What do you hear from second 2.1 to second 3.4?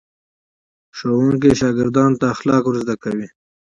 ته اخلاق ور زده کوي.